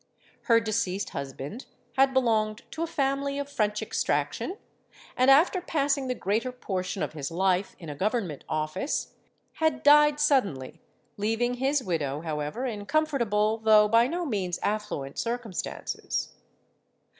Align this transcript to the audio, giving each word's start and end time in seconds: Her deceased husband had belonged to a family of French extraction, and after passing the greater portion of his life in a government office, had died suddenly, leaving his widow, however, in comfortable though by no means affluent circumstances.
Her 0.45 0.59
deceased 0.59 1.11
husband 1.11 1.67
had 1.95 2.11
belonged 2.11 2.63
to 2.71 2.81
a 2.81 2.87
family 2.87 3.37
of 3.37 3.47
French 3.47 3.83
extraction, 3.83 4.57
and 5.15 5.29
after 5.29 5.61
passing 5.61 6.07
the 6.07 6.15
greater 6.15 6.51
portion 6.51 7.03
of 7.03 7.13
his 7.13 7.29
life 7.29 7.75
in 7.77 7.87
a 7.87 7.93
government 7.93 8.43
office, 8.49 9.13
had 9.57 9.83
died 9.83 10.19
suddenly, 10.19 10.81
leaving 11.17 11.53
his 11.57 11.83
widow, 11.83 12.21
however, 12.21 12.65
in 12.65 12.87
comfortable 12.87 13.59
though 13.59 13.87
by 13.87 14.07
no 14.07 14.25
means 14.25 14.57
affluent 14.63 15.19
circumstances. 15.19 16.33